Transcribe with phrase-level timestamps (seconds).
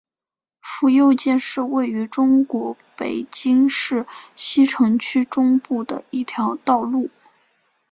[0.61, 7.11] 府右街是位于中国北京市西城区中部的一条道路。